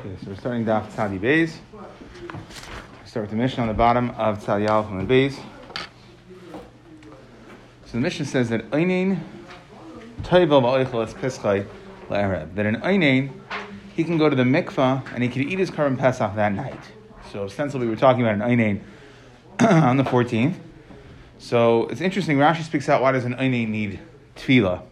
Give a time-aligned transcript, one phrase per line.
[0.00, 1.58] Okay, so we're starting Daf Tzadi Beis.
[3.04, 5.38] Start with the mission on the bottom of Tzadi Aleph on the base.
[7.84, 9.20] So the mission says that Einin
[10.22, 11.66] Toivel Va'oichel Es Pischai
[12.08, 12.54] La'erev.
[12.54, 13.30] That in Einin,
[13.94, 16.80] he can go to the mikvah and he can eat his Karban Pesach that night.
[17.30, 18.80] So ostensibly we're talking about an Einin
[19.84, 20.54] on the 14th.
[21.38, 24.00] So it's interesting, Rashi speaks out why does an Einin need
[24.34, 24.82] tefillah?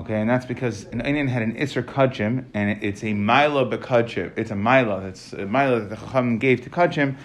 [0.00, 4.32] Okay, and that's because an Einin had an Isser Kachim, and it's a Mila Bekachim.
[4.34, 7.16] It's a Mila, it's a Mila that the Chacham gave to Kachim,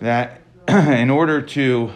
[0.00, 1.92] that in order to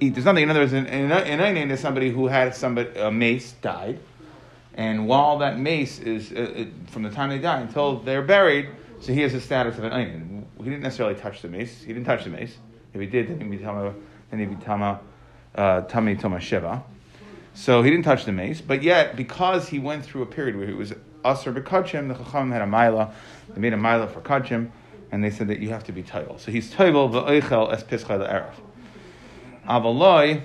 [0.00, 3.52] eat, there's nothing, in other words, an Einin is somebody who had somebody, a mace
[3.60, 3.98] died,
[4.72, 9.12] and while that mace is, uh, from the time they die until they're buried, so
[9.12, 10.44] he has the status of an Einin.
[10.56, 12.56] He didn't necessarily touch the mace, he didn't touch the mace.
[12.94, 13.94] If he did, then he'd be Tama,
[14.30, 14.98] then he'd be Tama,
[15.54, 16.82] uh, Tami Toma Shiva.
[17.54, 20.66] So he didn't touch the mace, but yet because he went through a period where
[20.66, 20.92] he was
[21.24, 23.14] asr bekachim, the chacham had a mila.
[23.48, 24.70] They made a mila for kachim,
[25.12, 26.38] and they said that you have to be toivel.
[26.40, 28.54] So he's toivel v'oichel es pischai le'erev.
[29.68, 30.42] Avaloi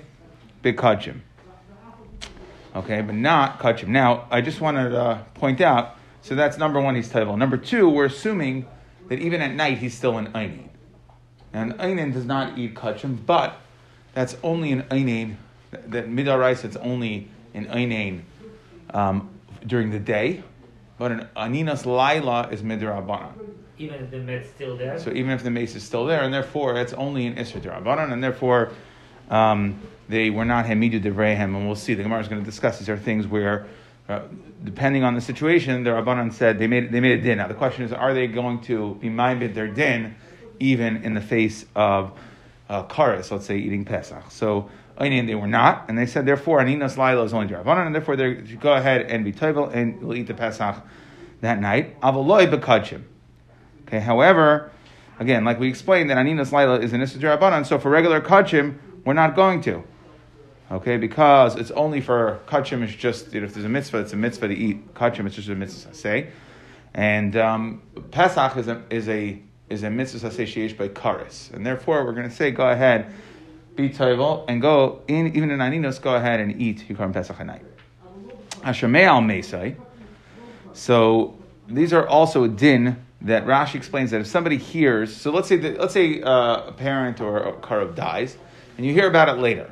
[0.63, 1.21] bekachim.
[2.75, 3.87] Okay, but not kachim.
[3.87, 5.95] Now I just wanted to uh, point out.
[6.21, 6.95] So that's number one.
[6.95, 7.37] He's toivel.
[7.37, 8.67] Number two, we're assuming
[9.07, 10.69] that even at night he's still an einin.
[11.53, 13.59] And einin does not eat kachim, but
[14.13, 15.37] that's only an einin
[15.71, 18.21] that midarais it's only in einain
[18.93, 19.29] um,
[19.65, 20.43] during the day,
[20.97, 23.33] but an aninas laila is midrabanan.
[23.77, 24.99] Even if the mace is still there.
[24.99, 28.11] So even if the mace is still there, and therefore it's only in isra derabanan,
[28.11, 28.71] and therefore
[29.29, 31.55] um, they were not hamidu devrehem.
[31.55, 31.93] And we'll see.
[31.93, 33.67] The Gemara is going to discuss these are things where.
[34.07, 34.23] Uh,
[34.63, 37.37] depending on the situation, the Rabbanan said they made they made a din.
[37.37, 40.15] Now the question is, are they going to be minded their din,
[40.59, 42.17] even in the face of
[42.69, 44.31] uh, karis, let's say eating Pesach?
[44.31, 44.67] So
[44.99, 48.45] they were not, and they said therefore Aninas Laila is only Darabanan, and therefore they
[48.45, 50.75] should go ahead and be Toivel and will eat the Pesach
[51.41, 51.99] that night.
[52.01, 53.03] Avaloi bekachim.
[53.87, 54.71] Okay, however,
[55.17, 58.77] again, like we explained, that Aninas Laila is an Issa Darabanan, so for regular kachim,
[59.05, 59.83] we're not going to.
[60.69, 64.13] Okay, because it's only for kachim, it's just, you know, if there's a mitzvah, it's
[64.13, 66.29] a mitzvah to eat kachim, it's just a mitzvah say.
[66.93, 71.53] And um, Pesach is a, is a, is a mitzvah say by karis.
[71.53, 73.13] And therefore, we're going to say, go ahead
[73.79, 77.63] be and go in even in aninos, go ahead and eat Yikarim Pesach night.
[78.61, 79.75] Hashamei al Mesai.
[80.73, 85.47] So these are also a din that Rashi explains that if somebody hears, so let's
[85.47, 88.37] say that, let's say uh, a parent or a karov dies,
[88.77, 89.69] and you hear about it later.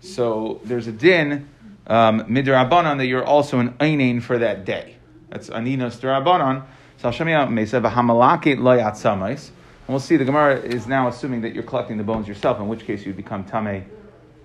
[0.00, 1.48] So there's a din
[1.86, 4.96] um, midrabanan that you're also an einin for that day.
[5.30, 6.64] That's aninos derabanan.
[6.98, 9.50] So Hashamei al Mesai v'hamalakit lo yatzamais.
[9.50, 12.68] And we'll see the Gemara is now assuming that you're collecting the bones yourself, in
[12.68, 13.84] which case you'd become tame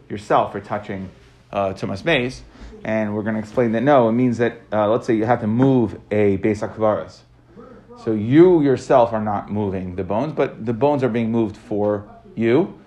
[0.10, 1.10] yourself for touching
[1.52, 2.42] uh, Tumas Maze.
[2.84, 5.42] And we're going to explain that no, it means that, uh, let's say you have
[5.42, 7.20] to move a Beis Akvaras.
[8.04, 12.10] So you yourself are not moving the bones, but the bones are being moved for
[12.36, 12.80] you.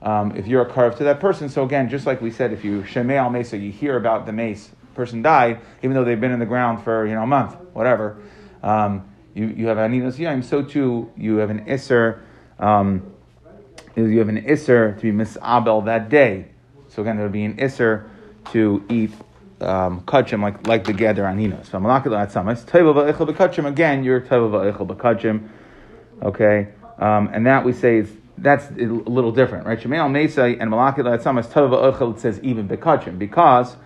[0.00, 1.48] Um, if you're a carve to that person.
[1.48, 4.32] So again, just like we said, if you Shemei al Mesa, you hear about the
[4.32, 7.54] mace, person died, even though they've been in the ground for you know a month,
[7.72, 8.20] whatever.
[8.62, 12.20] Um, you, you have aninos yaim, so too you have an isser,
[12.58, 13.12] um,
[13.96, 16.46] you have an isser to be misabel that day.
[16.88, 18.08] So again, there would be an isser
[18.52, 19.12] to eat
[19.60, 21.66] um, kachim like like the gather aninos.
[21.66, 24.04] So malakil at samas tayva va'echel bekachim again.
[24.04, 25.48] You're tayva va'echel bekachim.
[26.22, 26.68] Okay,
[26.98, 29.78] um, and that we say is that's a little different, right?
[29.78, 32.14] Shemei al Mesa and malakil at samas tayva.
[32.14, 33.76] It says even bekachim because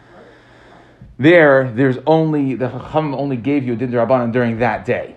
[1.18, 5.15] there there's only the chacham only gave you din during that day.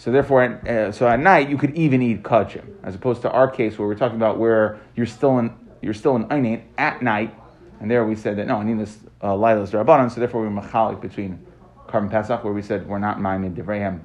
[0.00, 3.50] So therefore, uh, so at night you could even eat kachim, as opposed to our
[3.50, 5.52] case where we're talking about where you're still in
[5.82, 7.34] you're still in einin at night,
[7.80, 10.10] and there we said that no, I need this uh, lilas rabbanon.
[10.10, 11.44] So therefore, we're machalik between
[11.86, 14.00] Karban Pesach, where we said we're not miming devrayim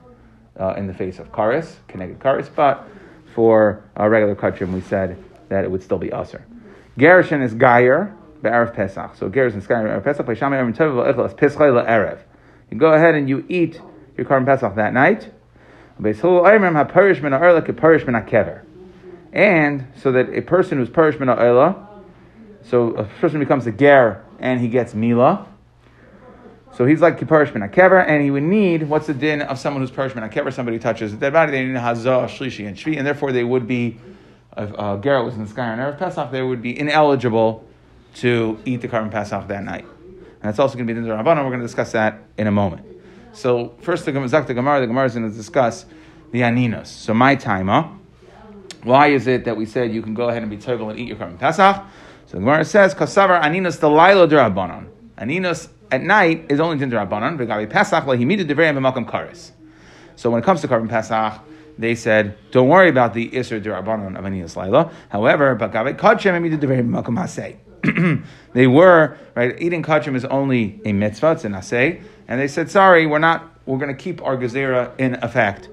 [0.59, 2.85] uh, in the face of karis, connected karis, but
[3.33, 5.17] for uh, regular kachim, we said
[5.47, 6.45] that it would still be aser.
[6.97, 9.15] Gershon is gayer be'erev Pesach.
[9.15, 10.27] So gershon is gayer Pesach.
[12.69, 13.79] You go ahead and you eat
[14.17, 15.31] your Karban Pesach that night.
[19.33, 21.87] And so that a person who's perish min ha'olah,
[22.63, 25.47] so a person becomes a ger and he gets mila.
[26.73, 29.81] So he's like kiparish min kever, and he would need what's the din of someone
[29.81, 30.53] who's perish min kever?
[30.53, 33.67] Somebody touches a dead body, they need hazah, shlishi, and shvi, and therefore they would
[33.67, 33.99] be.
[34.57, 37.65] If uh, Garrett was in the sky on erev Pesach, they would be ineligible
[38.15, 41.43] to eat the Karban Pesach that night, and that's also going to be the Rabbanon.
[41.43, 42.94] We're going to discuss that in a moment.
[43.35, 45.85] So first, the Zak the Gemara, the Gemara is going to discuss
[46.31, 46.87] the aninos.
[46.87, 47.89] So my timer.
[48.83, 51.07] Why is it that we said you can go ahead and be terrible and eat
[51.07, 51.83] your Karban Pesach?
[52.27, 54.87] So the Gemara says, "Kasavar aninos the lilo derabanan."
[55.17, 57.37] Aninos at night is only din derabanan.
[57.69, 59.51] Pesach lahimidu devrei b'malkam karis.
[60.15, 61.41] So when it comes to Karban Pesach,
[61.77, 64.91] they said, don't worry about the Isser Durabanon of Aniyas Laila.
[65.09, 67.57] However, Bakave Kodshem Amidu Devei Makom Hasei.
[68.53, 72.01] They were, right, eating Kodshim is only a mitzvah, it's an asay.
[72.27, 75.69] And they said, sorry, we're not, we're going to keep our Gezerah in effect.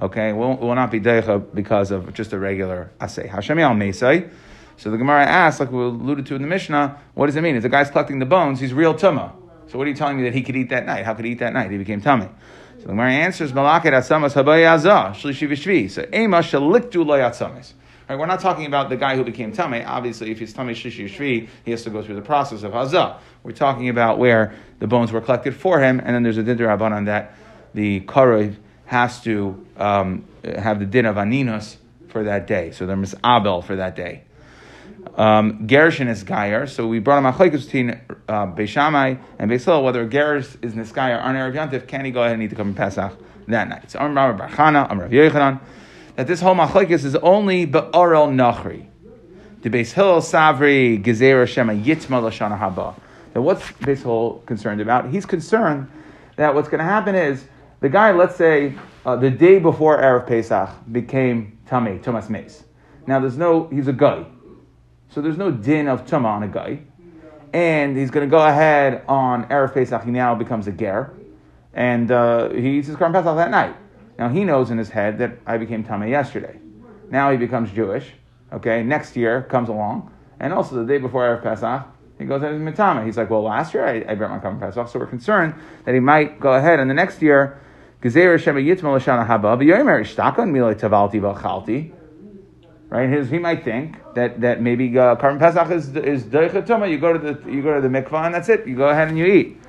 [0.00, 3.28] Okay, we'll, we'll not be Deicha because of just a regular asay.
[3.28, 4.30] Hashem al Mesai.
[4.76, 7.56] So the Gemara asks, like we alluded to in the Mishnah, what does it mean?
[7.56, 9.32] If the guy's collecting the bones, he's real tumah.
[9.68, 11.04] So what are you telling me that he could eat that night?
[11.06, 11.70] How could he eat that night?
[11.70, 12.28] He became tummy.
[12.76, 15.90] So the Gemara answers, Malaket asamas habayazah, shlishi v'shvi.
[15.90, 17.72] So ema shaliktu layatsamas.
[18.08, 19.82] Right, we're not talking about the guy who became tummy.
[19.82, 23.18] Obviously, if he's tummy shlishi shvi, he has to go through the process of hazah.
[23.42, 26.62] We're talking about where the bones were collected for him, and then there's a din
[26.62, 27.34] on that
[27.74, 32.70] the karev has to um, have the din of Aninos for that day.
[32.70, 34.22] So there is abel for that day.
[35.16, 37.90] Um, Gershon is Gayer, so we brought him a chaykus between
[38.28, 42.32] uh, Beishamai and Beisil, whether Gersh is Niskayer on Erev Yantif, can he go ahead
[42.32, 43.12] and need to come in Pesach
[43.48, 43.90] that night?
[43.90, 45.60] So Amr Barchana, Amr Yechanan,
[46.16, 48.86] that this whole machlekes is only be'orel nachri.
[49.62, 52.94] The base Hillel Savri Gezerah Shema Yitzma Lashana Haba.
[53.34, 55.10] Now what's this whole concerned about?
[55.10, 55.90] He's concerned
[56.36, 57.44] that what's going to happen is
[57.80, 58.74] the guy, let's say,
[59.04, 62.64] uh, the day before Erev Pesach became Tamei, Thomas Mace.
[63.06, 64.24] Now there's no, he's a guy.
[65.10, 66.80] So there's no din of tuma on a guy.
[67.52, 71.12] And he's going to go ahead on Erev Pesach, he now becomes a ger.
[71.74, 73.76] And uh, he eats his Karm Pesach that night.
[74.18, 76.58] Now he knows in his head that I became Tame yesterday.
[77.10, 78.12] Now he becomes Jewish.
[78.52, 80.12] Okay, next year comes along.
[80.38, 81.86] And also the day before Erev Pesach,
[82.18, 83.04] he goes out as Mitama.
[83.04, 85.54] He's like, well, last year I, I brought my Karm Pesach, so we're concerned
[85.84, 87.60] that he might go ahead and the next year,
[88.02, 89.58] Haba.
[92.88, 96.24] Right, His, he might think that, that maybe uh, Karm Pesach is is.
[96.26, 98.64] You go to the you go to the mikvah and that's it.
[98.66, 99.60] You go ahead and you eat.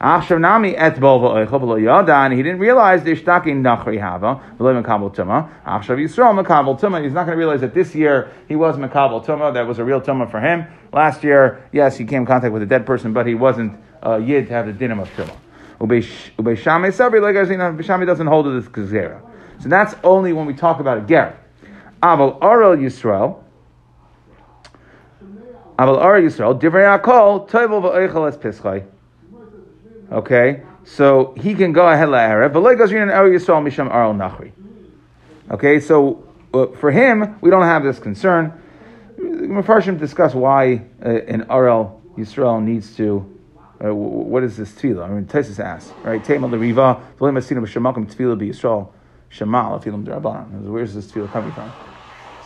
[0.00, 5.48] Nami et and he didn't realize the ishtakin nachri hava v'lo mekabel tuma.
[5.64, 7.02] Achshav Yisrael mekabel tuma.
[7.02, 9.54] He's not going to realize that this year he was mekabel tuma.
[9.54, 10.66] That was a real tuma for him.
[10.92, 14.16] Last year, yes, he came in contact with a dead person, but he wasn't uh,
[14.16, 15.34] yid to have the dinim of tuma.
[15.80, 19.20] Ubeshame sabri like Beshame doesn't hold to this gezerah.
[19.60, 21.38] So that's only when we talk about a ger.
[22.02, 23.42] Aval Arel Yisrael.
[25.78, 26.60] Aval Arel Yisrael.
[26.60, 28.84] Divrei Akol Toivel v'Eichel Es Pischai.
[30.10, 34.14] Okay, so he can go ahead la'erev, but like Gazrin and Arel Yisrael Misham Arel
[34.16, 34.52] Nachri.
[35.50, 36.24] Okay, so
[36.54, 38.52] uh, for him, we don't have this concern.
[39.18, 43.32] Mepharshim discuss why uh, an Arel Yisrael needs to.
[43.84, 45.04] Uh, what is this tefillah?
[45.04, 46.24] I mean, Tesis asks, right?
[46.24, 48.88] Tema the riva, v'lim asinu b'shemakim tefillah b'Yisrael
[49.30, 50.62] shemal afilim derabanan.
[50.62, 51.70] Where's this tefillah coming from?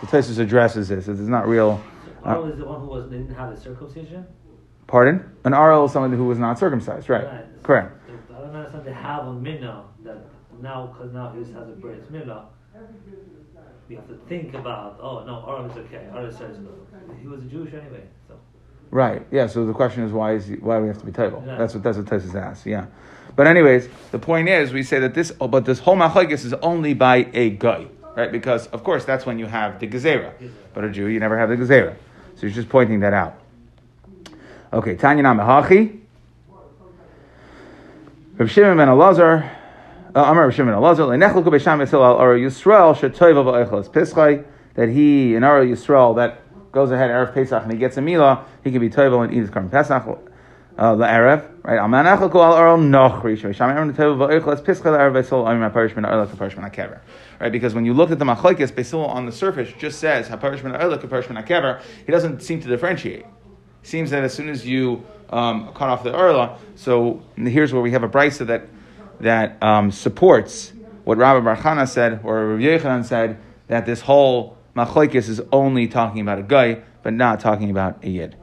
[0.01, 1.09] So Tesis addresses this.
[1.09, 1.81] It's not real.
[2.25, 4.27] Uh, Arel is the one who was, didn't have the circumcision.
[4.91, 5.25] Pardon?
[5.45, 7.25] An Arel is someone who was not circumcised, right?
[7.25, 7.63] right.
[7.63, 7.97] Correct.
[8.09, 10.19] I don't understand they have a Minna that
[10.61, 12.47] now, because now he has a bris Minna,
[13.89, 16.09] we have to think about, oh, no, Arel is okay.
[16.13, 16.71] Arel says no.
[17.21, 18.35] He was a Jewish anyway, so.
[18.91, 19.25] Right.
[19.31, 19.47] Yeah.
[19.47, 21.43] So the question is why is he, why we have to be table?
[21.47, 21.57] Yeah.
[21.57, 22.67] That's what that's what Tesis asks.
[22.67, 22.87] Yeah.
[23.37, 26.53] But anyways, the point is we say that this oh, but this whole machlekes is
[26.55, 28.33] only by a guy, right?
[28.33, 30.33] Because of course that's when you have the gezerah.
[30.75, 31.97] But a Jew you never have the gezerah.
[32.35, 33.40] So he's just pointing that out.
[34.73, 35.99] Okay, Tanya Namahachi.
[38.39, 39.51] Rav Shimon ben Elazar,
[40.15, 44.45] uh, Amar Rav Shimon Elazar, Leinechluku Beisham Yisrael al Ara Yisrael Shetoiva v'Eichel Pischai,
[44.75, 46.41] that he, in Ara Yisrael, that
[46.71, 49.39] goes ahead Erev Pesach and he gets a Mila, he can be Toiva and eat
[49.39, 50.07] his Karm Pesach,
[50.79, 51.81] uh, the Erev, right?
[51.81, 55.97] Aman Echluku al Ara Nochri, Shemisham Erev Toiva v'Eichel Pischai, the Erev Beisol, Amim HaParish
[55.97, 57.01] ben Arla HaParish ben HaKever.
[57.41, 60.63] Right, because when you look at the Machlekes, Beisol on the surface just says HaParish
[60.63, 63.27] ben Arla HaParish ben HaKever, he doesn't seem to differentiate
[63.83, 67.93] seems that as soon as you um, cut off the Erla, so here's where we
[67.93, 68.69] have a brisa that
[69.21, 70.73] that um, supports
[71.05, 76.21] what Rabbi Barchana said, or Rabbi Yechanan said, that this whole machlekes is only talking
[76.21, 78.37] about a guy, but not talking about a yid.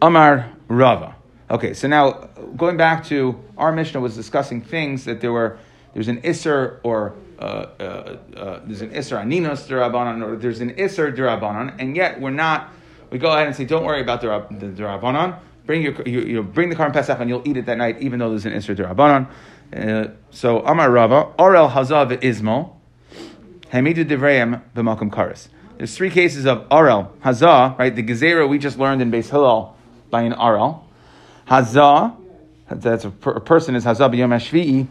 [0.00, 1.14] Amar Rava.
[1.50, 2.10] Okay, so now
[2.56, 5.58] going back to our Mishnah was discussing things that there were
[5.94, 10.74] there's an isser or uh, uh, uh, there's an isser aninos derabanan or there's an
[10.74, 12.72] isser derabanan, and yet we're not
[13.10, 15.38] we go ahead and say, don't worry about the, the, the Rabbanon.
[15.66, 18.00] Bring your, you, you know, bring the Karm Pesach and you'll eat it that night,
[18.00, 19.28] even though there's an Isra Rabbanon.
[19.70, 22.72] Uh, so Amar Rava, Orel Hazav Ismo,
[23.70, 25.48] Hamidu Devreim b'Malkum Karis.
[25.76, 27.94] There's three cases of Orel Hazah, right?
[27.94, 29.76] The Gezerah we just learned in Beis Hillel
[30.10, 30.84] by an Orel.
[31.46, 32.16] Hazah,
[32.70, 34.86] that's a, per, a person is Hazah b'Yom Hashvi'i.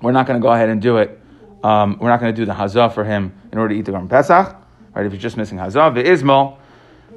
[0.00, 1.20] We're not going to go ahead and do it.
[1.64, 3.92] Um, we're not going to do the Hazah for him in order to eat the
[3.92, 4.56] Karm Pesach.
[4.94, 5.06] Right?
[5.06, 6.58] If he's just missing Hazah, Ismo.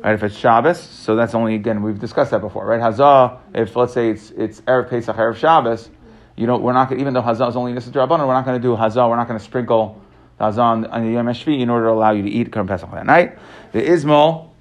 [0.08, 2.80] Right, if it's Shabbos, so that's only again we've discussed that before, right?
[2.80, 5.90] Hazah, if let's say it's it's erev Pesach, erev Shabbos,
[6.38, 8.66] you know, we're not even though Hazah is only Nisr Rabbanon, we're not going to
[8.66, 10.02] do Hazah, we're not going to sprinkle
[10.40, 13.06] Hazah on, on the Yom in order to allow you to eat Karm Pesach that
[13.06, 13.38] night.
[13.74, 14.52] The Ismol,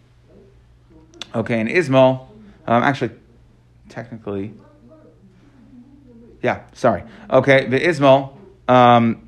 [1.33, 2.27] okay, in Ismol,
[2.67, 3.13] um, actually,
[3.89, 4.53] technically,
[6.43, 7.05] yeah, sorry.
[7.31, 8.37] Okay, the Ismol,
[8.67, 9.26] um,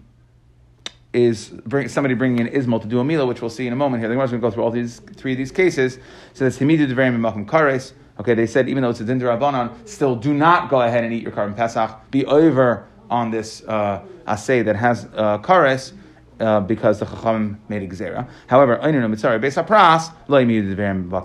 [1.12, 3.76] is bring, somebody bringing in Ismail to do a Mila, which we'll see in a
[3.76, 4.08] moment here.
[4.08, 5.98] The Gemara is going to go through all these three of these cases.
[6.34, 7.92] So that's Hamidu Devarim and Malcolm Kares.
[8.20, 11.12] Okay, they said even though it's a Din Rabbanon, still do not go ahead and
[11.12, 11.90] eat your Karban Pesach.
[12.10, 15.92] Be over on this uh, assay that has uh, Kares.
[16.40, 18.28] Uh, because the Chacham made a Gzera.
[18.46, 20.76] However, Einu Mitzari Beis HaPras, Lo Yimidu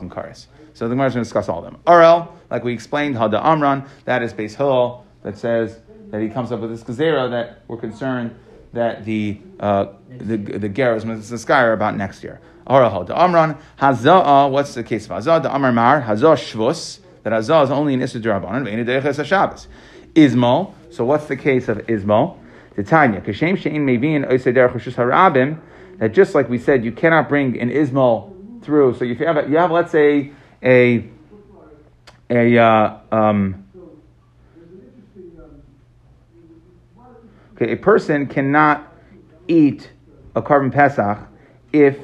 [0.10, 0.48] Kares.
[0.74, 1.80] So the Gemara is going to discuss all of them.
[1.86, 6.52] Arel, like we explained, Hada Amran, that is Beis Hillel, that says that he comes
[6.52, 8.36] up with this Gzera that we're concerned
[8.74, 12.40] that the uh, the the ger is about next year.
[12.68, 14.52] Arahal the Amran Hazah.
[14.52, 15.44] What's the case of Hazah?
[15.44, 17.00] The Amar Mar Hazah Shvus.
[17.24, 18.68] That Hazah is only in Issa Durabanan.
[18.68, 19.68] Ve'inu Deiches Shabbos.
[20.14, 20.74] Ismo.
[20.92, 22.38] So what's the case of Ismo?
[22.86, 25.60] Tanya Kashem Shein Mevin Oisei Derech Harabim.
[26.00, 28.96] That just like we said, you cannot bring an Ismo through.
[28.96, 30.32] So if you have a, you have let's say
[30.64, 31.08] a
[32.30, 33.63] a uh, um,
[37.56, 38.92] Okay, a person cannot
[39.48, 39.92] eat
[40.36, 41.20] a Karban Pesach
[41.72, 42.00] if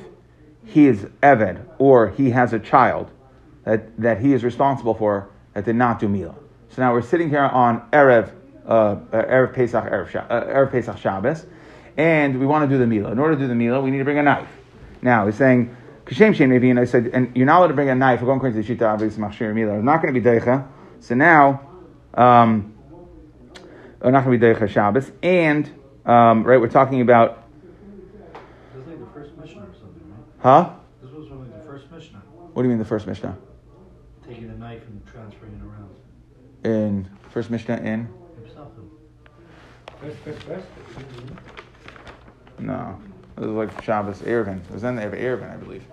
[0.66, 3.12] he is Eved or he has a child
[3.64, 6.36] that, that he is responsible for that did not do Mila.
[6.70, 8.32] So now we're sitting here on Erev,
[8.66, 11.46] uh, uh Erev Pesach, Erev, uh, Erev Pesach Shabbos,
[11.98, 13.12] and we want to do the Mila.
[13.12, 14.50] In order to do the Mila, we need to bring a knife.
[15.02, 15.76] Now, he's saying,
[16.06, 18.22] Kashem Shem maybe, and I said, and you're not allowed to bring a knife.
[18.22, 19.76] We're going according to Shita, obviously, Machshir Mila.
[19.76, 20.68] It's not going to be Deicha.
[21.00, 21.62] So now,
[22.14, 22.74] um,
[24.02, 25.70] or not going to be Deicha Shabbos, and
[26.06, 27.44] um, right, we're talking about.
[28.74, 30.24] This like the first Mishnah or something, right?
[30.40, 30.74] Huh?
[31.02, 32.20] This was really the first Mishnah.
[32.20, 33.38] What do you mean the first Mishnah?
[34.28, 35.90] Taking the knife and transferring it around.
[36.64, 38.10] In first Mishnah in.
[40.02, 40.66] First, first, first.
[42.58, 42.98] No,
[43.36, 44.64] it was like Shabbos Erevin.
[44.64, 45.84] It was then they have Erevin, I believe.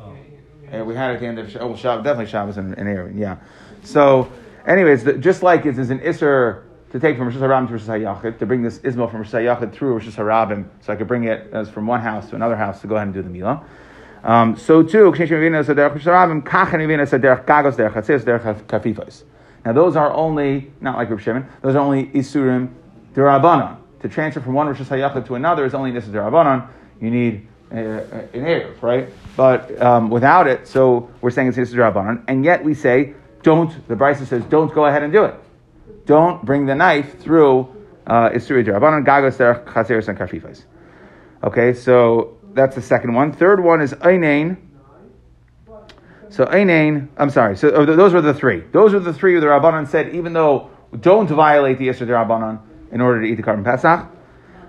[0.00, 0.16] Oh.
[0.64, 3.18] Yeah, we had it at the end of oh Shabbos, definitely Shabbos and, and Erevin.
[3.18, 3.36] Yeah.
[3.84, 4.32] So,
[4.66, 7.82] anyways, the, just like it's, it's an Isser to take from Rosh Hashanah to Rosh
[7.84, 11.24] Hashanah, to bring this Ismail from Rosh Hashanah through Rosh Hashanah, so I could bring
[11.24, 13.64] it as from one house to another house to go ahead and do the Milah.
[14.22, 15.10] Um, so too,
[19.64, 22.68] now those are only, not like Rav Shimon, those are only Isurim
[23.14, 23.78] Durabanan.
[24.00, 26.68] To transfer from one Rosh Hashanah to another is only Nisa Durabanan.
[27.00, 29.08] You need uh, an Erev, right?
[29.34, 33.88] But um, without it, so we're saying it's Nisa Durabanan, and yet we say, don't,
[33.88, 35.34] the Bryce says, don't go ahead and do it
[36.06, 37.68] don't bring the knife through
[38.06, 40.64] uh, Isuri Gagos, Chaseris, and Karfifas.
[41.44, 43.32] Okay, so that's the second one.
[43.32, 44.56] Third one is Einain.
[46.30, 48.60] So Einain, I'm sorry, so oh, those were the three.
[48.72, 53.00] Those were the three the Rabbanan said, even though don't violate the Isra Rabbanan in
[53.00, 54.08] order to eat the Karban Pesach.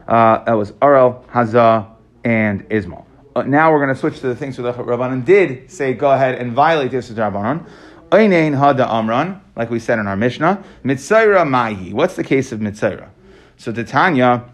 [0.08, 1.90] Uh, that was Arel, Hazah,
[2.24, 3.06] and Ismail.
[3.36, 6.36] Uh, now we're going to switch to the things that the did say go ahead
[6.36, 7.68] and violate the Isra Rabbanan.
[8.13, 10.63] Einain hada amran, like we said in our Mishnah.
[10.86, 11.93] Mitzaira mahi.
[11.93, 13.10] What's the case of mitzaira?
[13.58, 14.46] So the Tanya,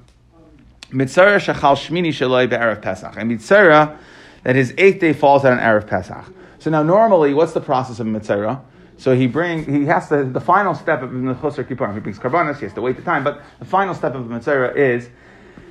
[0.91, 3.15] mitzaira shachal shmini shaloi be'erev Pesach.
[3.17, 3.97] And mitzaira,
[4.43, 6.23] that his eighth day falls on an erev Pesach.
[6.59, 8.61] So now normally, what's the process of mitzaira?
[8.95, 11.93] So he bring he has to the final step of the chosar kippurim.
[11.93, 12.59] He brings karbanas.
[12.59, 15.09] He has to wait the time, but the final step of the is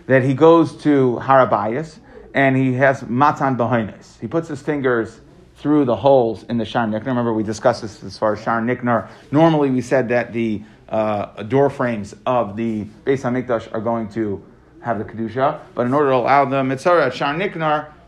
[0.08, 1.98] that he goes to harabayas
[2.34, 4.20] and he has matan behinis.
[4.20, 5.20] He puts his fingers
[5.58, 7.06] through the holes in the Shar Nikanor.
[7.06, 9.08] Remember, we discussed this as far as Shar Nikanor.
[9.30, 14.42] Normally, we said that the uh, door frames of the Beis Hamikdash are going to
[14.80, 17.36] have the Kedusha, but in order to allow the Mitzvah at Shar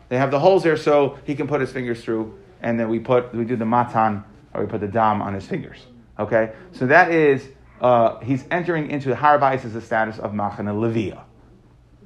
[0.09, 2.99] they have the holes there so he can put his fingers through, and then we
[2.99, 5.85] put we do the matan or we put the dam on his fingers.
[6.19, 7.47] Okay, so that is
[7.79, 11.21] uh, he's entering into the Harabais as the status of Machana Levia.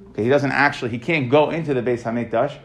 [0.09, 2.59] Okay, he doesn't actually he can't go into the Beis Hamikdash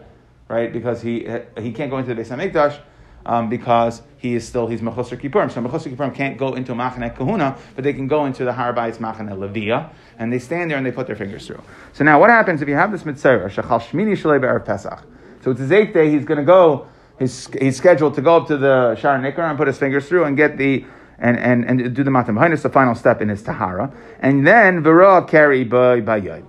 [0.50, 0.72] right?
[0.72, 1.26] Because he
[1.58, 2.80] he can't go into the Beis Hamikdash
[3.24, 5.50] um, because he is still he's mechusar kippurim.
[5.50, 8.98] So mechusar kippurim can't go into machane kahuna, but they can go into the harbayis
[8.98, 11.62] machane levia, and they stand there and they put their fingers through.
[11.92, 15.02] So now, what happens if you have this mitzvah shachal shmini pesach?
[15.42, 16.10] So it's his eighth day.
[16.10, 16.86] He's going to go.
[17.18, 20.24] He's, he's scheduled to go up to the Shar Nikar and put his fingers through
[20.24, 20.86] and get the
[21.18, 23.92] and, and, and do the matam us, the final step in his tahara.
[24.20, 26.42] And then Vira carry by by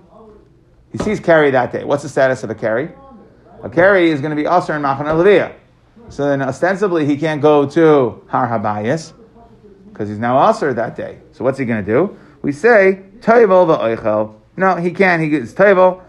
[0.90, 1.84] He sees carry that day.
[1.84, 2.90] What's the status of a carry?
[3.62, 5.54] A carry is going to be Asr and Machana Leviyah.
[6.08, 9.12] So then ostensibly he can't go to Har Habayis
[9.88, 11.20] because he's now Asr that day.
[11.32, 12.18] So what's he going to do?
[12.42, 14.34] We say, Toivel va'oichel.
[14.56, 15.22] No, he can't.
[15.22, 16.02] He gets Toivel.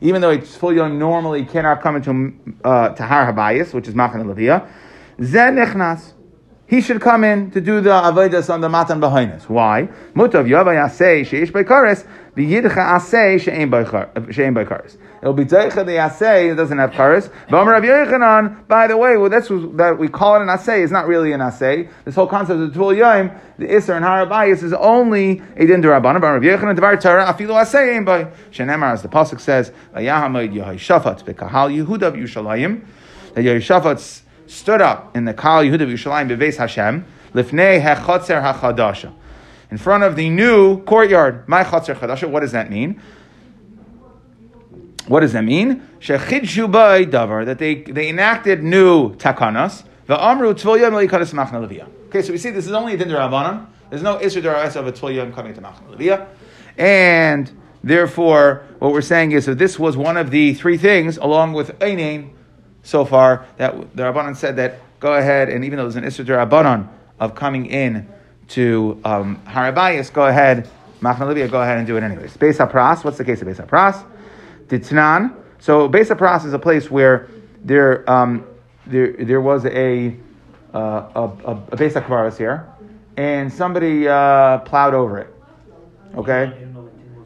[0.00, 2.34] Even though it's full yom normally cannot come into
[2.64, 4.68] uh, to Har Habayis, which is Machana Leviyah.
[5.24, 6.12] Zen nechnas.
[6.72, 9.46] He should come in to do the avodas on the matan behind us.
[9.46, 9.90] Why?
[10.14, 14.96] Mutav yava yasei sheish beikaris b'yidcha asei she'en beikaris.
[15.20, 17.30] It'll be deicha the asei it doesn't have karis.
[17.48, 18.66] V'omer Rav Yochanan.
[18.68, 21.40] By the way, well that's that we call it an asei is not really an
[21.40, 21.90] asei.
[22.06, 26.22] This whole concept of tul yom, the iser and harabayis is only a din derabbanan.
[26.22, 30.54] But Rav Yochanan devar Torah afilu asei ein by shenemar as the pasuk says vayahamoid
[30.54, 32.86] yahai shafat bekahal Yehuda Yerushalayim
[33.34, 37.04] that Yehoshaphat stood up in the Kal Yehuda Yerushalayim beveis Hashem
[37.34, 39.12] lifnei hechotzer hachadasha
[39.72, 41.48] in front of the new courtyard.
[41.48, 42.28] My chotzer chadasha.
[42.28, 43.00] What does that mean?
[45.08, 45.88] What does that mean?
[45.98, 49.84] Shechidshu by davar that they they enacted new takanas.
[50.06, 51.88] The amru tvoyam leikadas machna levia.
[52.08, 53.66] Okay, so we see this is only a din derabanan.
[53.88, 56.28] There's no isur derais of a tvoyam coming to machna levia,
[56.76, 57.50] and
[57.82, 61.78] therefore what we're saying is that this was one of the three things, along with
[61.78, 62.30] einin,
[62.82, 66.24] so far that the rabbanan said that go ahead and even though there's an isur
[66.24, 66.88] derabanan
[67.20, 68.08] of coming in
[68.48, 70.68] to um, harabayas, go ahead.
[71.00, 72.36] Machna levia, go ahead and do it anyways.
[72.36, 73.02] Beis hapras.
[73.02, 74.04] What's the case of beis hapras?
[74.68, 75.34] Ditnan.
[75.62, 77.28] So Beis Pras is a place where
[77.62, 78.44] there, um,
[78.86, 80.16] there, there was a,
[80.74, 82.66] uh, a, a, a Beis Akvaris here,
[83.16, 85.34] and somebody uh, plowed over it.
[86.16, 86.66] Okay?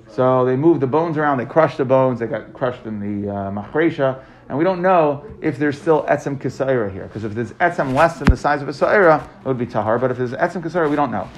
[0.09, 3.31] So they moved the bones around, they crushed the bones, they got crushed in the
[3.31, 7.53] uh, Machresha, and we don't know if there's still Etzem Kisaira here, because if there's
[7.55, 10.33] Etzem less than the size of a Saira, it would be Tahar, but if there's
[10.33, 11.29] Etzem Kisaira, we don't know.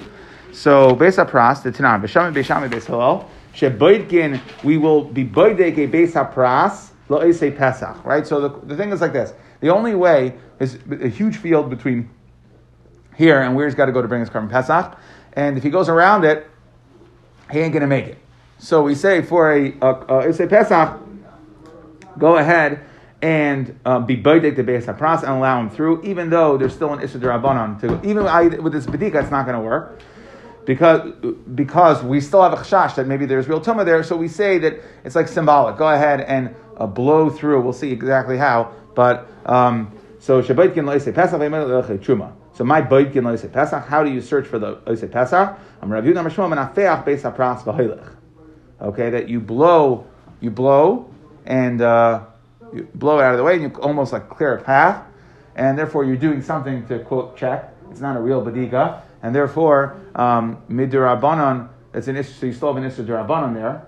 [0.51, 5.87] So Beis Pras, the Tanan, B'Shamim B'Shami Beis Hillel, Sheboidkin, we will be boidek a
[5.87, 8.05] beis hapras lo'esei pesach.
[8.05, 8.25] Right.
[8.25, 12.09] So the, the thing is like this: the only way is a huge field between
[13.15, 14.97] here and where he's got to go to bring his carbon pesach,
[15.33, 16.47] and if he goes around it,
[17.51, 18.17] he ain't going to make it.
[18.59, 20.99] So we say for a, a, a pesach,
[22.17, 22.85] go ahead
[23.21, 26.93] and uh, be boidek the beis hapras and allow him through, even though there's still
[26.93, 29.99] an issue to even with this bedika, it's not going to work
[30.65, 31.13] because,
[31.55, 34.57] because we still have a chashash that maybe there's real tumah there, so we say
[34.59, 35.77] that it's like symbolic.
[35.77, 37.61] Go ahead and uh, blow through.
[37.61, 38.73] We'll see exactly how.
[38.95, 41.39] But um, so Shabbatkin loise Pesach
[42.01, 42.33] truma.
[42.53, 43.85] So my baitkin loise Pesach.
[43.85, 45.57] How do you search for the loise Pesach?
[45.81, 48.15] I'm Rav Yehuda Mashmom and Afeach Beis Hapras.
[48.81, 50.05] Okay, that you blow,
[50.39, 51.09] you blow,
[51.45, 52.25] and uh,
[52.73, 55.05] you blow it out of the way, and you almost like clear a path,
[55.55, 57.73] and therefore you're doing something to quote check.
[57.91, 61.69] It's not a real badika and therefore um, midirabanan.
[61.93, 62.31] It's an issue.
[62.31, 63.87] So you still have an issue dirabanan there,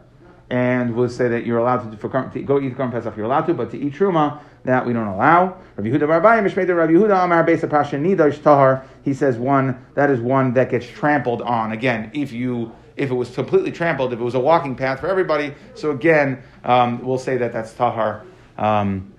[0.49, 3.15] and we'll say that you're allowed to, for, to go eat the korban pesach.
[3.15, 5.57] You're allowed to, but to eat truma that we don't allow.
[5.75, 8.85] Rabbi Yehuda Barbayim Mishmei Rabbi Yehuda Amar Beis Nidash Tahar.
[9.03, 11.71] He says one that is one that gets trampled on.
[11.71, 15.07] Again, if you if it was completely trampled, if it was a walking path for
[15.07, 15.53] everybody.
[15.75, 18.25] So again, um, we'll say that that's tahar.
[18.61, 19.11] Um,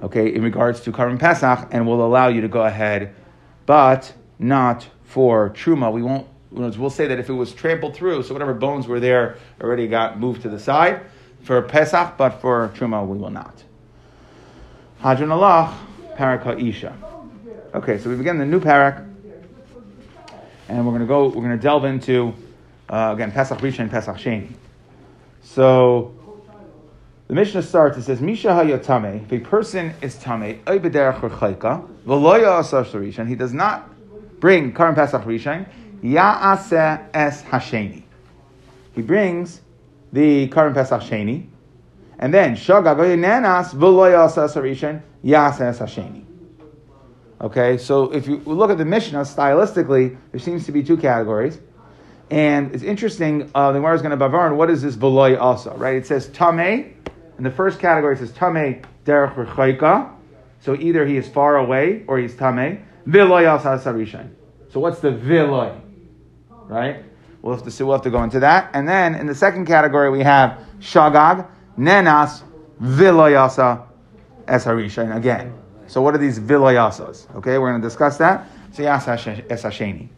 [0.00, 3.16] okay, in regards to Karban Pesach, and we'll allow you to go ahead
[3.66, 5.92] but not for truma.
[5.92, 6.28] We won't.
[6.52, 10.18] We'll say that if it was trampled through, so whatever bones were there already got
[10.18, 11.02] moved to the side
[11.42, 13.62] for Pesach, but for truma we will not.
[15.00, 15.76] Hadron Allah,
[16.14, 16.96] Parak Isha.
[17.74, 19.04] Okay, so we begin the new parak,
[20.68, 21.26] and we're going to go.
[21.26, 22.34] We're going to delve into
[22.88, 24.52] uh, again Pesach Rishon and Pesach Sheni.
[25.42, 26.17] So
[27.28, 33.52] the Mishnah starts, it says, Misha hayotame, if a person is tame, and he does
[33.52, 35.66] not bring Karim Pesach Rishon,
[36.02, 38.04] Ya'aseh es hasheni.
[38.94, 39.60] He brings
[40.10, 41.48] the Karim Pesach Sheni,
[42.18, 46.24] and then Shagag nenas v'loyasa Rishon, Ya'aseh es hasheni.
[47.42, 51.60] Okay, so if you look at the Mishnah stylistically, there seems to be two categories.
[52.30, 55.74] And it's interesting, uh, the Gemara is going to bavarn, what is this v'loy also,
[55.76, 55.96] right?
[55.96, 56.94] It says tame,
[57.38, 60.12] in the first category, says Tame Derech Rechaika.
[60.60, 62.84] So either he is far away or he's Tame.
[63.06, 64.30] Viloy Sarishan.
[64.70, 65.80] So what's the Viloy?
[66.66, 67.04] Right?
[67.40, 68.70] We'll have to see, we'll have to go into that.
[68.74, 71.48] And then in the second category, we have Shagag,
[71.78, 72.42] Nenas,
[72.82, 73.86] Viloyasa,
[74.46, 75.54] Esarishan again.
[75.86, 77.34] So what are these Viloyasas?
[77.36, 78.46] Okay, we're going to discuss that.
[78.72, 80.08] So Yasa Esasheni.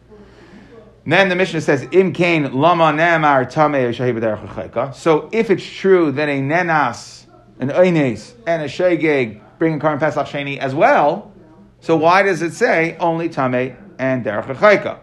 [1.05, 6.39] Then the Mishnah says, "Im kain lama nemar tame So if it's true that a
[6.39, 7.25] nenas,
[7.59, 11.31] an eines, and a shegeg bring a karm pesach sheni as well,
[11.79, 14.99] so why does it say only tame and derech chayka?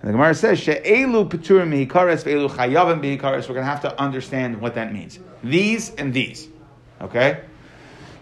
[0.00, 4.00] And the Gemara says, "She'elu peturim mihikares ve'elu chayavim mihikares." We're going to have to
[4.00, 5.18] understand what that means.
[5.42, 6.46] These and these.
[7.02, 7.40] Okay.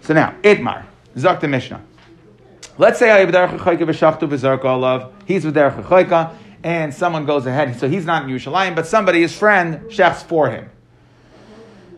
[0.00, 0.84] So now, itmar
[1.18, 1.82] zak the Mishnah.
[2.78, 3.10] Let's say.
[3.18, 3.58] He's with derech
[5.84, 6.30] chayka
[6.62, 10.50] and someone goes ahead, so he's not in Yerushalayim, but somebody, his friend, shechs for
[10.50, 10.70] him.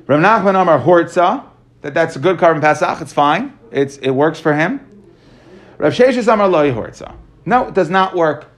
[0.07, 1.45] Rav Nachman Amar Hortza,
[1.83, 4.81] that that's a good korban Pesach, it's fine, it's, it works for him.
[5.79, 7.15] Rav Sheshes Amar Loi Hortza.
[7.47, 8.49] No, it does not work.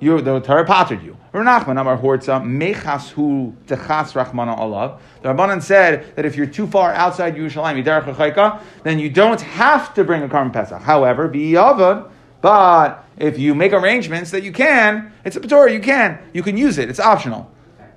[0.00, 1.16] You, the Torah pattered you.
[1.32, 5.00] Rav Nachman Amar Hortza Mechas Hu Techas Rachmana Olav.
[5.22, 10.02] The Rabbanan said that if you're too far outside Yerushalayim, then you don't have to
[10.02, 10.82] bring a Karm Pesach.
[10.82, 12.10] However, B'Yavad,
[12.42, 16.18] but if you make arrangements that you can, it's a Torah, you can.
[16.34, 16.90] You can use it.
[16.90, 17.50] It's optional.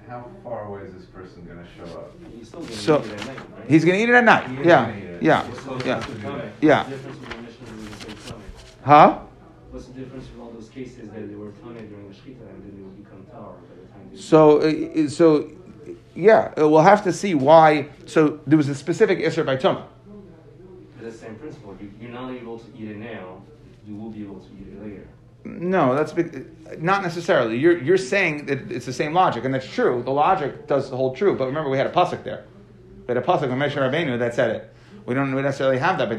[0.08, 2.12] How far away is this person going to show up?
[2.38, 3.70] He's still gonna So- eat it at night, right?
[3.70, 4.48] He's going to eat it at night.
[4.50, 4.86] He Yeah.
[4.86, 5.24] gonna it.
[5.24, 5.44] Yeah.
[5.66, 6.02] So Yeah.
[6.62, 6.84] Yeah.
[6.84, 8.42] What's the difference with the Mishnah and the same Tame?
[8.84, 9.20] Huh?
[9.72, 12.64] What's the difference with all those cases that they were Tame during the Shechita and
[12.64, 15.50] then they would become Tower by the time they So, uh, so,
[16.14, 17.88] yeah, uh, we'll have to see why.
[18.06, 19.84] So there was a specific Isser by Tumah.
[21.02, 21.76] The same principle.
[21.82, 23.42] You, you're not able to eat it now,
[23.86, 25.08] you will be able to eat it later.
[25.44, 26.14] No, that's
[26.80, 27.58] not necessarily.
[27.58, 30.02] You're, you're saying that it's the same logic, and that's true.
[30.04, 31.38] The logic does hold true.
[31.38, 32.46] But remember, we had a pasuk there.
[33.08, 34.74] We had a pasuk with Moshe Rabbeinu that said it.
[35.06, 36.10] We don't necessarily have that.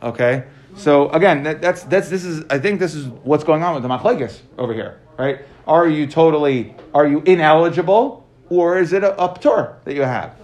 [0.00, 0.44] Okay,
[0.76, 3.82] so again, that, that's that's this is I think this is what's going on with
[3.82, 5.40] the machlekes over here, right?
[5.66, 10.36] Are you totally are you ineligible, or is it a, a that you have?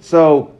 [0.00, 0.54] So.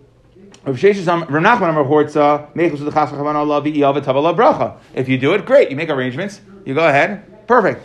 [4.94, 5.70] If you do it, great.
[5.70, 6.40] You make arrangements.
[6.66, 7.46] You go ahead.
[7.46, 7.82] Perfect.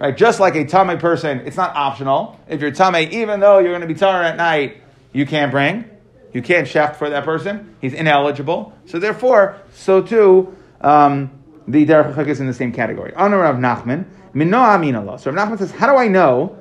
[0.00, 2.38] Right, just like a tame person, it's not optional.
[2.48, 5.84] If you're tame, even though you're going to be tar at night, you can't bring,
[6.32, 7.74] you can't shecht for that person.
[7.80, 8.72] He's ineligible.
[8.86, 11.30] So therefore, so too, um,
[11.66, 13.12] the derech Chag is in the same category.
[13.14, 15.18] Honor Rav Nachman, Mino Amin Allah.
[15.18, 16.56] So Rav Nachman says, how do I know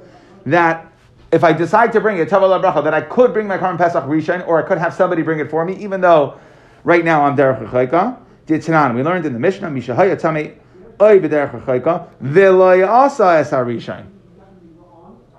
[0.45, 0.86] that
[1.31, 4.63] if I decide to bring it, that I could bring my Karm Pesach Rishon, or
[4.63, 6.39] I could have somebody bring it for me, even though
[6.83, 8.17] right now I'm derech Chayka.
[8.47, 10.57] Tanan, we learned in the Mishnah, Mishahaya Tame
[11.01, 14.05] Oy b'derech Chayka, V'loy Asa Es HaRishon.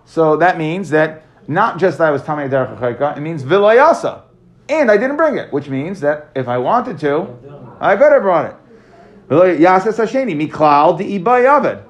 [0.05, 4.23] So that means that not just that I was Tamei Derech Chayka, it means Vilayasa.
[4.69, 8.23] And I didn't bring it, which means that if I wanted to, I could have
[8.23, 8.57] brought it.
[9.31, 11.83] V'lo Yasas Hasheni, Miklal Di'ibay Yaved.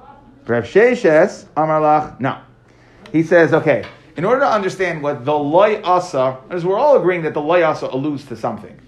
[0.47, 2.37] Rav Sheshes, Amar Lach, no.
[3.11, 7.23] He says, okay, in order to understand what the loy asa, as we're all agreeing
[7.23, 8.79] that the loy asa alludes to something.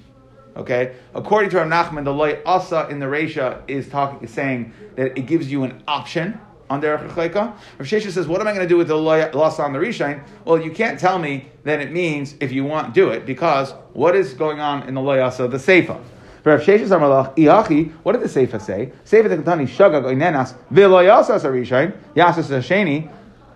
[0.55, 4.73] Okay, according to Rav Nachman, the loy asa in the Resha is talking, is saying
[4.97, 7.53] that it gives you an option on derech chayka.
[7.79, 9.79] Rav Shesha says, what am I going to do with the loy asa on the
[9.79, 10.21] Rishain?
[10.43, 14.15] Well, you can't tell me that it means if you want, do it, because what
[14.15, 16.01] is going on in the loy asa, the seifa?
[16.43, 18.91] Rav Shesha Samalach, Iachi, what did the Seifa say?
[19.05, 23.11] Seifa the Katani, Shagag, Oinenas, Viloyasas Arishain, Yasas Hasheni,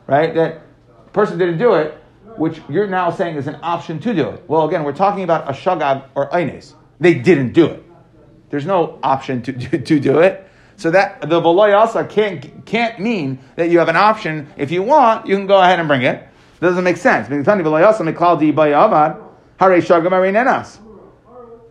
[0.08, 0.34] right?
[0.34, 0.62] That
[1.14, 1.94] person didn't do it,
[2.38, 4.44] which you're now saying is an option to do it.
[4.48, 6.74] Well, again, we're talking about a Shagag or Oines.
[7.00, 7.84] They didn't do it.
[8.50, 10.48] There's no option to, to, to do it.
[10.78, 14.48] So that the Veloyasa can't, can't mean that you have an option.
[14.58, 16.28] If you want, you can go ahead and bring it.
[16.60, 17.28] Doesn't make sense.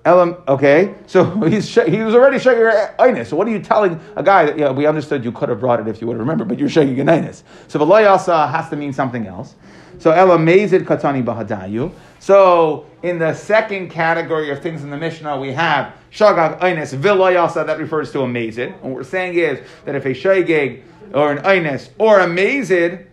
[0.05, 3.29] Elam, okay, so he's he was already shaking einus.
[3.29, 5.81] So what are you telling a guy that yeah we understood you could have brought
[5.81, 7.43] it if you would have remembered, but you're shaking an einus.
[7.69, 9.55] So v'loyasa has to mean something else.
[9.99, 11.91] So elam mezid katani bahadayu.
[12.19, 17.67] So in the second category of things in the Mishnah we have shagag einus v'loyasa
[17.67, 18.27] that refers to a.
[18.27, 20.83] And what we're saying is that if a shagig
[21.15, 23.07] or an einus or a mezid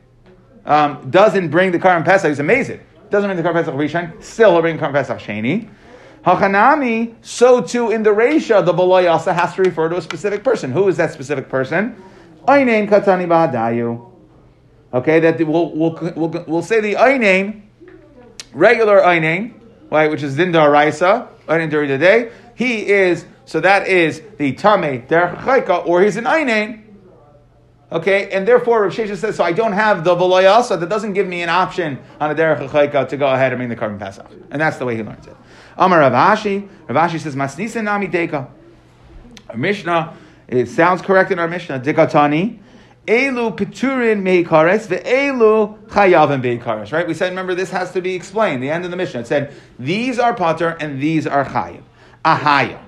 [0.66, 2.82] um, doesn't bring the Karim Pesach, he's a mezid.
[3.10, 5.70] Doesn't bring the Karim Pesach Rishon, still he'll bring Karim Pesach Sheni.
[6.24, 10.72] Hachanami, so too in the Resha, the Baloyasa has to refer to a specific person.
[10.72, 12.02] Who is that specific person?
[12.48, 14.10] Einain Katani Bahadayu.
[14.94, 17.62] Okay, that we'll, we'll, we'll, we'll say the Einain,
[18.54, 19.54] regular Einain,
[19.90, 22.32] right, which is Dindar Raisa, Einain during the day.
[22.56, 26.84] He is, so that is the Tame Derech Chayka, or he's an Einain.
[27.92, 31.28] Okay, and therefore Rav Shesha says, so I don't have the Valoyasa, that doesn't give
[31.28, 34.28] me an option on a Derech to go ahead and bring the carbon Pesach.
[34.52, 35.36] And that's the way he learns it.
[35.78, 38.50] Amar Rav Ashi, Ravashi says, Masnisa Nami Deka.
[39.50, 40.16] Our Mishnah,
[40.48, 42.60] it sounds correct in our Mishnah, Dekatani,
[43.08, 47.08] Elu Piturin Meikares, Ve'elu Chayavim Beikares, right?
[47.08, 49.22] We said, remember, this has to be explained, the end of the Mishnah.
[49.22, 51.84] It said, these are Pater and these are Chayim.
[52.24, 52.80] Ahaya.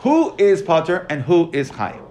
[0.00, 2.02] Who is Pater and who is Chayim?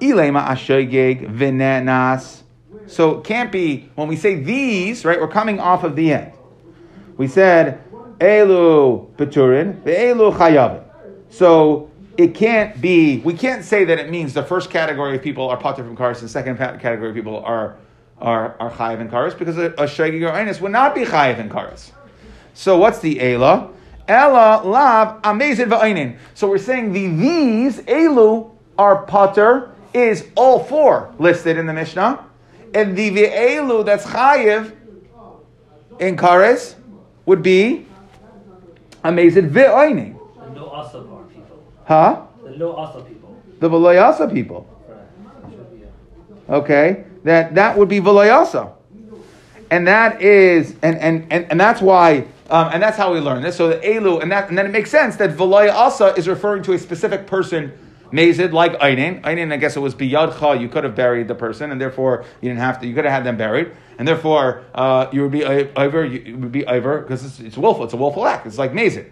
[0.00, 2.42] Ilema Ashogeg Venenas.
[2.86, 6.32] So it can't be, when we say these, right, we're coming off of the end.
[7.16, 7.82] We said,
[8.20, 10.84] Elu Peturin, Elu Chayavim.
[11.30, 15.48] So it can't be, we can't say that it means the first category of people
[15.48, 17.76] are Pater from Karis, and the second category of people are,
[18.20, 21.38] are, are Chayav and Karis, because a, a Shagig or Einus would not be Chayav
[21.38, 21.92] and Karis.
[22.54, 23.70] So what's the Ela?
[24.08, 26.16] Ela lav amazed va'inin.
[26.34, 32.24] So we're saying the these elu are pater is all four listed in the Mishnah,
[32.74, 34.74] and the ve'elu that's chayiv
[36.00, 36.74] in kares
[37.26, 37.86] would be
[39.08, 39.36] amazed.
[39.36, 41.00] The no asa
[41.32, 41.64] people.
[41.84, 42.22] Huh?
[42.44, 43.36] The no asa people.
[43.60, 44.68] The veloyasa people.
[44.88, 45.50] Right.
[45.50, 45.78] Should be,
[46.48, 46.54] yeah.
[46.54, 47.04] Okay?
[47.24, 48.72] That that would be veloyasa.
[49.70, 53.42] And that is and and, and, and that's why um, and that's how we learn
[53.42, 53.56] this.
[53.56, 56.62] So the elu, and that and then it makes sense that velaya asa is referring
[56.64, 57.72] to a specific person,
[58.12, 59.20] mazid like einin.
[59.22, 60.60] Einin, I guess it was biyadcha.
[60.60, 62.86] You could have buried the person, and therefore you didn't have to.
[62.86, 66.04] You could have had them buried, and therefore uh, you would be over.
[66.04, 67.84] You would be over because it's, it's willful.
[67.84, 68.46] It's a willful act.
[68.46, 69.10] It's like mazid.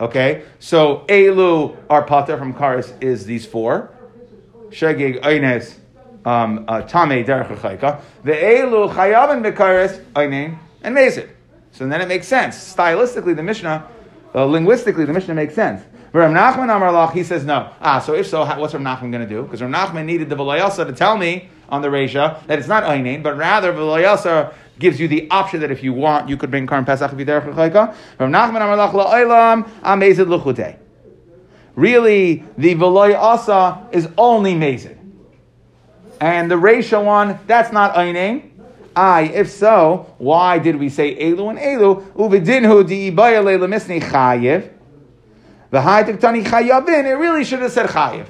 [0.00, 3.90] Okay, so elu our from karis is these four.
[4.70, 5.78] Shegig eines.
[6.24, 8.02] Um, uh, tame derech.
[8.24, 11.30] The elu chayavin bekaris einin and mazid.
[11.72, 12.56] So then it makes sense.
[12.56, 13.86] Stylistically, the Mishnah,
[14.34, 15.82] uh, linguistically, the Mishnah makes sense.
[16.12, 17.70] But Rav Nachman Amarlach, he says no.
[17.80, 19.42] Ah, so if so, what's Rav Nachman going to do?
[19.42, 22.84] Because Rav Nachman needed the Velayasa to tell me on the Reisha that it's not
[22.84, 26.66] Einin, but rather Velayasa gives you the option that if you want, you could bring
[26.66, 30.78] Karm Pesach if you're Rav Nachman Amarlach la'olam amazid luchutei.
[31.74, 34.96] Really, the Velayasa is only mazid.
[36.20, 38.50] And the Reisha one, that's not Einin.
[38.96, 42.12] I, if so, why did we say Elu and Elu?
[42.14, 44.72] Uvidinhu di'ibaya le'lemisni chayiv.
[45.70, 48.26] The high tiktani chayavin, it really should have said chayiv.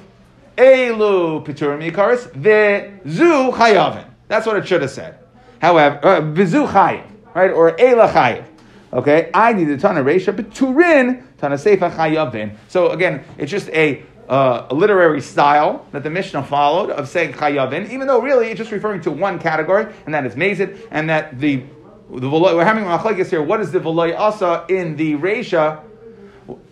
[0.57, 4.05] Elu piturim yikaris, ve'zu chayavin.
[4.27, 5.19] That's what it should have said.
[5.61, 7.51] However, uh, vizu chayiv, right?
[7.51, 8.45] Or ela chayiv.
[8.91, 12.55] Okay, I need the tana reisha, but turin tana seifa chayavin.
[12.67, 17.33] So again, it's just a uh, a literary style that the Mishnah followed of saying
[17.33, 21.09] chayavin, even though really it's just referring to one category, and that is mazid, and
[21.09, 21.63] that the,
[22.11, 23.41] the we're having a machlekes here.
[23.41, 25.83] What is the v'loy asa in the reisha?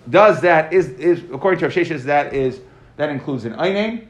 [0.09, 2.59] Does that is is according to Rav Sheshes that is
[2.97, 4.07] that includes an einin,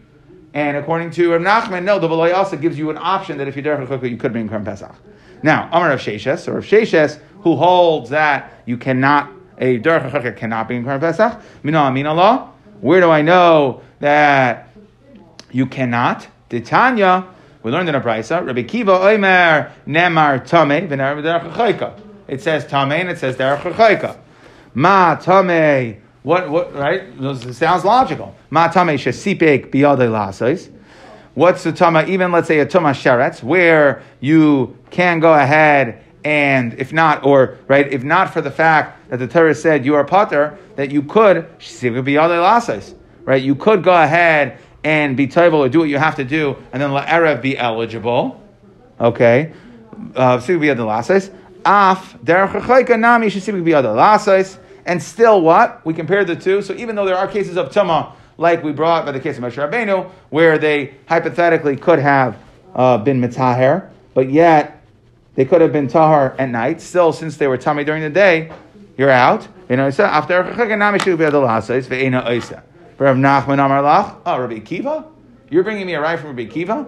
[0.53, 3.55] and according to Rav Nachman, no, the v'loy asa gives you an option that if
[3.55, 4.95] you're derech you could bring Karm Pesach.
[5.43, 10.67] Now, Amar Rav Sheshes or Rav Sheshes who holds that you cannot a derech cannot
[10.67, 11.41] bring Karm Pesach.
[11.63, 12.51] Mina amin law.
[12.81, 14.69] Where do I know that
[15.51, 16.27] you cannot?
[16.49, 17.27] Titania,
[17.63, 23.09] we learned in a brisa, Rabbi Kiva Omer Nemar Tame v'ner It says Tame and
[23.09, 24.17] it says Derech
[24.73, 26.01] Ma Tame.
[26.23, 27.03] What, what, right?
[27.19, 28.35] It sounds logical.
[28.49, 30.71] Ma Tame Shesipek Biyadei Lasais.
[31.33, 36.73] What's the Tama, even let's say a Tama Sheretz, where you can go ahead and
[36.73, 40.03] if not, or right, if not for the fact that the Torah said you are
[40.03, 41.47] potter, that you could
[43.23, 43.41] right?
[43.41, 46.81] You could go ahead and be table or do what you have to do, and
[46.81, 48.41] then erev be eligible.
[48.99, 49.53] Okay,
[50.15, 50.39] uh,
[51.67, 52.15] af
[54.85, 56.61] and still what we compare the two.
[56.61, 59.43] So even though there are cases of tuma, like we brought by the case of
[59.43, 62.37] Moshe Rabbeinu, where they hypothetically could have
[62.73, 64.81] uh, been mitzaher, but yet
[65.35, 66.79] they could have been tahar at night.
[66.81, 68.51] Still, since they were tummy during the day,
[68.97, 69.47] you're out.
[69.69, 70.41] You know, so after
[72.99, 74.15] Rav Nachman Amar Lach.
[74.25, 75.05] Oh, Rabbi Kiva,
[75.49, 76.87] you're bringing me a ride from Rabbi Kiva?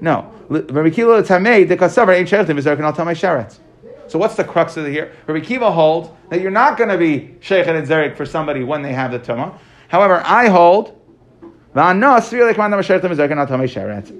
[0.00, 3.58] No, Rabbi Kiva Tamei the Kasavar ain't Shertim is Al Tamei Sheretz.
[4.10, 5.12] So what's the crux of the here?
[5.28, 8.82] Rabbi Kiva holds that you're not going to be Sheikh and Zerik for somebody when
[8.82, 9.56] they have the tumah.
[9.86, 11.00] However, I hold.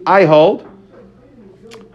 [0.06, 0.68] I hold.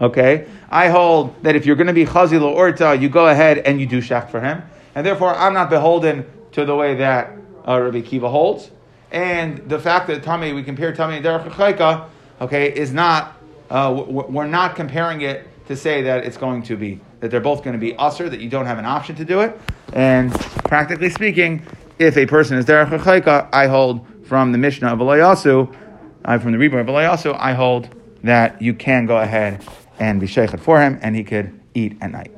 [0.01, 3.60] Okay, I hold that if you're going to be chazil or orta, you go ahead
[3.60, 4.62] and you do shak for him,
[4.93, 7.31] and therefore I'm not beholden to the way that
[7.65, 8.71] uh, Rabbi Kiva holds.
[9.12, 12.10] And the fact that Tami, we compare Tami and Derech Chayka,
[12.41, 13.38] okay, is not,
[13.69, 17.64] uh, we're not comparing it to say that it's going to be, that they're both
[17.64, 19.60] going to be usher, that you don't have an option to do it.
[19.94, 21.66] And practically speaking,
[21.98, 25.76] if a person is Derech Chayka, I hold from the Mishnah of Elayasu,
[26.24, 27.90] I'm from the Rebbe of Elayasu, I hold
[28.22, 29.66] that you can go ahead
[29.98, 32.32] and be sheikhed for him, and he could eat at night.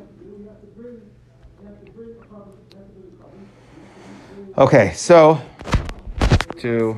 [4.58, 5.42] Okay, so
[6.60, 6.98] to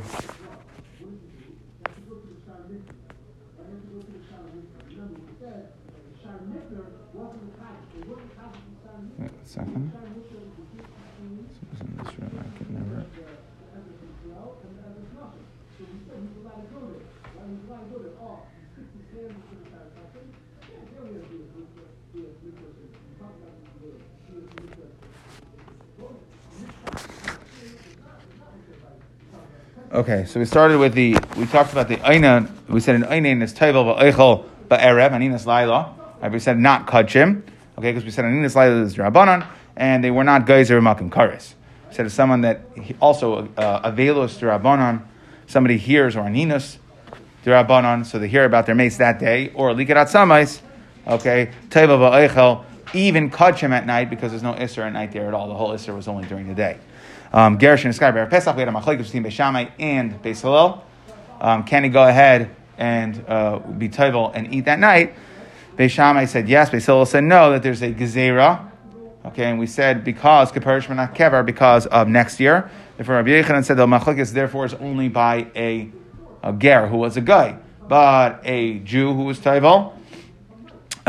[9.49, 9.91] second.
[29.91, 33.43] Okay, so we started with the, we talked about the Aina, we said an Aina
[33.43, 35.95] is Taival Va'eichel Ba'erev, Aninas Laila.
[36.21, 37.41] Right, we said not Kachim,
[37.75, 41.55] okay, because we said Aninas Laila is Rabbanan, and they were not Geyser Makim Karis.
[41.87, 42.65] We said someone that
[43.01, 45.01] also uh, Avelos Rabbanan,
[45.47, 46.77] somebody hears, or Aninas
[47.43, 50.61] Rabbanan, so they hear about their mates that day, or Likarat Samais,
[51.07, 55.33] okay, Taival Va'eichel, even Kachim at night, because there's no Isser at night there at
[55.33, 55.47] all.
[55.47, 56.77] The whole Isser was only during the day.
[57.33, 60.83] um, Gershon and Sky Pesach, we had a machlekes between Beis Shammai and Beis Hillel.
[61.39, 65.13] Um, can he go ahead and uh, be toivel and eat that night?
[65.77, 66.69] Beis Shammai said yes.
[66.69, 67.51] Beis said no.
[67.51, 68.69] That there's a gezerah.
[69.25, 72.69] Okay, and we said because kaparish kever because of next year.
[72.97, 75.89] Therefore, Rabbi Yechanan said the machlekes therefore is only by a,
[76.41, 79.93] a ger who was a guy, but a Jew who was toivel.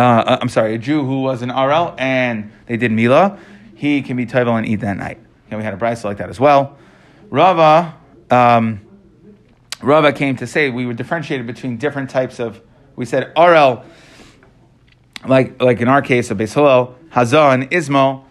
[0.00, 3.38] Uh, I'm sorry, a Jew who was an arel and they did Mila,
[3.74, 5.18] he can be toivel and eat that night.
[5.50, 6.78] And we had a brisa like that as well.
[7.28, 7.94] Rava,
[8.30, 8.80] um,
[9.82, 12.62] Rava came to say we were differentiated between different types of.
[12.96, 13.84] We said RL,
[15.26, 18.24] like like in our case of Beis Hillel, Hazah and Izmel.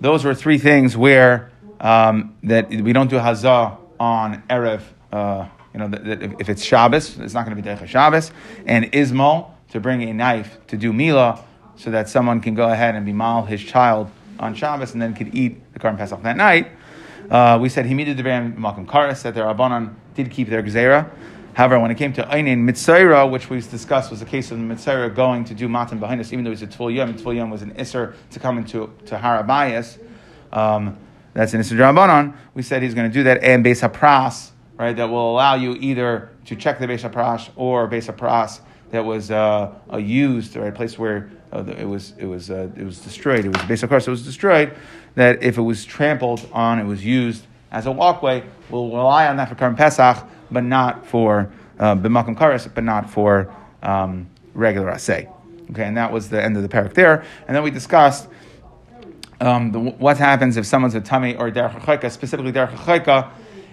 [0.00, 4.82] Those were three things where um, that we don't do Hazah on erev.
[5.10, 5.90] Uh, you know,
[6.38, 8.30] if it's Shabbos, it's not going to be Derech Shabbos,
[8.64, 11.44] and Izmel to bring a knife to do Mila,
[11.76, 15.14] so that someone can go ahead and be mal his child on Shabbos and then
[15.14, 16.68] could eat the Karm Pesach that night.
[17.30, 21.10] Uh, we said he needed the Malcolm Karas that their Abanon did keep their Gzera.
[21.54, 25.14] However, when it came to Einin Mitzaira, which we discussed was the case of Mitzaira
[25.14, 27.50] going to do Matan behind us, even though he was a Tvul Yom, Tvul Yom
[27.50, 29.98] was an Isser to come into to Har HaBayis.
[30.52, 30.98] Um,
[31.32, 32.36] that's an Isser Rabbanon.
[32.54, 35.76] We said he's going to do that and Beis HaPras, right, that will allow you
[35.80, 40.66] either to check the Beis HaPras or Beis HaPras that was uh, uh, used, or
[40.66, 43.44] a place where uh, it was it was uh, it was destroyed.
[43.44, 44.74] It was based on course it was destroyed.
[45.14, 48.44] That if it was trampled on, it was used as a walkway.
[48.70, 53.52] We'll rely on that for Karm Pesach, but not for b'makom kares, but not for
[53.82, 55.32] um, regular asay.
[55.70, 57.24] Okay, and that was the end of the perek there.
[57.46, 58.28] And then we discussed
[59.40, 63.30] um, the, what happens if someone's a tamei or derech specifically derech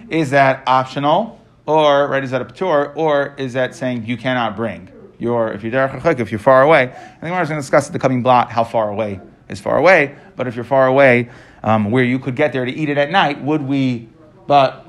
[0.08, 2.24] Is that optional, or right?
[2.24, 4.90] Is that a patur, or is that saying you cannot bring?
[5.18, 6.82] If you're derech if you're far away.
[6.82, 9.76] I think we're just going to discuss the coming blot how far away is far
[9.76, 10.16] away.
[10.36, 11.30] But if you're far away,
[11.62, 14.08] um, where you could get there to eat it at night, would we?
[14.46, 14.86] But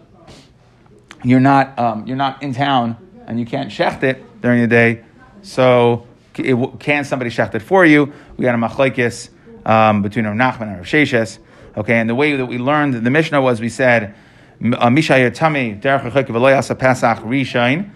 [1.24, 5.04] you're not um, you're not in town and you can't shecht it during the day.
[5.42, 6.08] So
[6.38, 8.14] it, can somebody shecht it for you?
[8.38, 9.30] We had a machlekes
[9.66, 11.40] um, between Rav Nachman and Rav Sheshes.
[11.78, 14.16] Okay, and the way that we learned the Mishnah was we said.
[14.62, 17.92] Uh, Misha Yatami, Derech Pesach Rishain.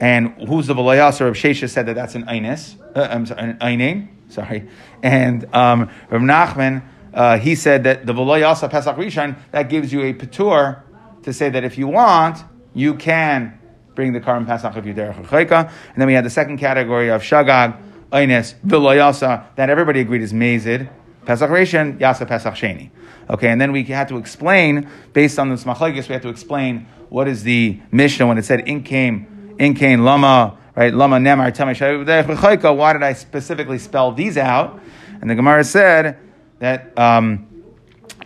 [0.00, 3.58] And who's the Balayasar of Shesha said that that's an Einis, uh, I'm sorry, an
[3.58, 4.66] Einin, sorry.
[5.02, 6.82] And um, Rav Nachman,
[7.12, 10.82] uh, he said that the Balayasa Pesach Rishon, that gives you a Patur
[11.22, 12.38] to say that if you want,
[12.72, 13.58] you can
[13.94, 15.70] bring the Karim Pesach of Chayka.
[15.92, 17.78] And then we had the second category of Shagag,
[18.10, 20.88] Einis, Vilayasa, that everybody agreed is Mazid,
[21.26, 22.90] Pesach Rishon, Yasa Pesach Sheni.
[23.28, 26.86] Okay, and then we had to explain, based on this machlekes, we had to explain
[27.10, 30.92] what is the Mishnah when it said in came in Kain Lama, right?
[30.92, 34.80] Lama Nemar Tamei Why did I specifically spell these out?
[35.20, 36.18] And the Gemara said
[36.60, 37.46] that um,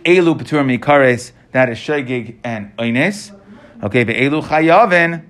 [0.05, 3.37] Elu Patur Mikares, that is Shegig and Oines.
[3.83, 5.25] Okay, but Elu Chayavin,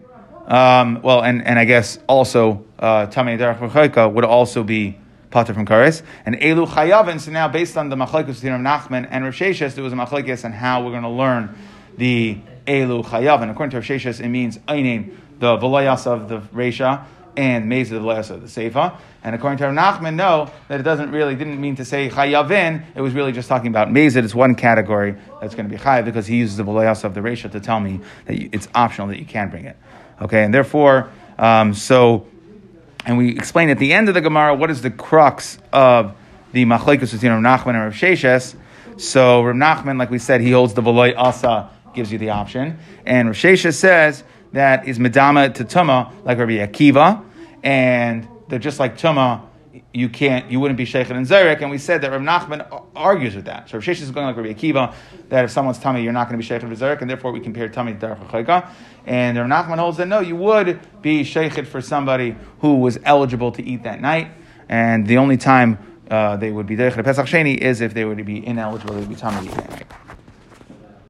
[0.47, 4.99] um, well, and, and I guess also uh, Tamei Derech would also be
[5.31, 6.03] Patur from Kares.
[6.23, 9.83] And Elu Chayavin, so now based on the Machlekes of Nachman and Rav Sheshes, there
[9.83, 11.57] was a Machlekes on how we're going to learn
[11.97, 12.37] the
[12.67, 13.49] Elu Chayavin.
[13.49, 17.06] According to Rav Sheshes, it means Einin the Velayas of the Resha
[17.38, 18.98] and Meza the Velayas of the Seifa.
[19.24, 22.86] And according to Rav Nachman, no, that it doesn't really, didn't mean to say Chayavin,
[22.95, 24.24] it was really just talking about Meza.
[24.24, 27.21] It's one category that's going to be Chayav because he uses the Velayas of the
[27.21, 29.78] Resha to tell me that it's optional that you can bring it.
[30.21, 32.28] Okay, and therefore, um, so,
[33.06, 36.15] and we explain at the end of the Gemara what is the crux of
[36.54, 38.56] the Machlekes between Rav Nachman and Rav Sheshes.
[38.98, 42.80] So Rav Nachman, like we said, he holds the Veloy Asa, gives you the option.
[43.06, 44.24] And Rav Sheshes says
[44.55, 47.21] that is Medama to Tuma, like Rabbi Akiva,
[47.61, 49.41] and they're just like Tuma,
[49.93, 53.35] you can't, you wouldn't be Sheikh and Zarek, and we said that Rabbi Nachman argues
[53.35, 53.69] with that.
[53.69, 54.95] So Rav is going like Rabbi Akiva,
[55.27, 57.41] that if someone's tamei, you're not going to be Sheikh and Zarek, and therefore we
[57.41, 58.69] compare tamei to Chayka.
[59.05, 63.51] And Rabbi Nachman holds that no, you would be Sheikh for somebody who was eligible
[63.51, 64.31] to eat that night,
[64.69, 68.15] and the only time uh, they would be Derech Pesach Sheni is if they were
[68.15, 70.04] to be ineligible to be tamei that night.